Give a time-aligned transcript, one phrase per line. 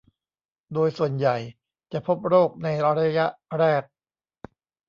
[0.73, 1.35] โดยส่วนใหญ่
[1.91, 2.67] จะพบโรคใน
[2.99, 3.83] ระยะแรก